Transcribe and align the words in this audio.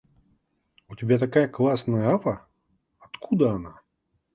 У 0.87 0.95
тебя 0.95 1.19
такая 1.19 1.47
классная 1.47 2.07
ава! 2.09 2.47
Откуда 2.97 3.51
она? 3.51 3.81